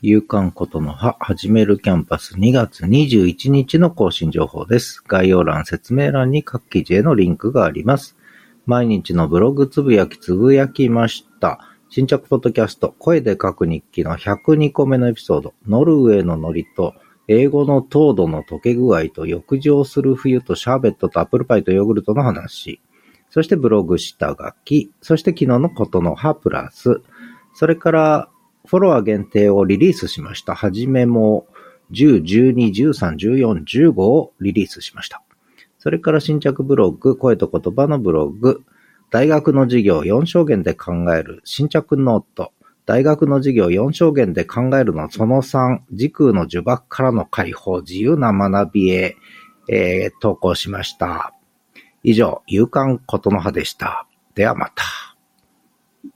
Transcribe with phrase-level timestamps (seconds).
[0.00, 5.02] 夕刊ことの葉、始めるキャンパス2月21日の更新情報です。
[5.04, 8.16] 概要欄、説明欄に各記事へのリンクがあります。
[8.64, 11.58] 毎日のブログつぶやきつぶやきました。
[11.88, 16.94] 新着ポッドキャスト、声で書く日記の102個目のエピソード、ノルウェーのノリと、
[17.26, 22.80] 英語の糖度の溶け具合と浴場する冬とシャーベットとアップルパイとヨーグルトの話。
[23.30, 24.92] そしてブログ下書き。
[25.02, 27.02] そして昨日のことの葉プラス。
[27.52, 28.28] それから、
[28.68, 30.54] フォロワー限定をリリースしました。
[30.54, 31.46] はじめも
[31.92, 35.22] 10、12、13、14、15をリリースしました。
[35.78, 38.62] それから新着ブログ、声と言葉のブログ、
[39.10, 42.52] 大学の授業4象限で考える新着ノート、
[42.84, 49.16] 大学の授業4象限で考えるのその3、時空の呪縛からの解放、自由な学びへ、
[49.70, 51.32] えー投稿しました。
[52.02, 54.06] 以上、夕刊ことの葉でした。
[54.34, 55.07] ではまた。